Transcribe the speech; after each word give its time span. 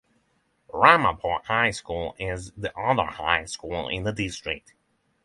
Ramapo 0.73 1.43
High 1.45 1.69
School 1.69 2.15
is 2.17 2.51
the 2.57 2.75
other 2.75 3.05
high 3.05 3.45
school 3.45 3.87
in 3.87 4.03
the 4.03 4.11
district. 4.11 4.73